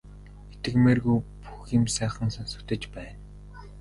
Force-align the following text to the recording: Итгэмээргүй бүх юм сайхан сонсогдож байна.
Итгэмээргүй 0.55 1.17
бүх 1.43 1.61
юм 1.77 1.85
сайхан 1.95 2.29
сонсогдож 2.37 2.83
байна. 2.95 3.17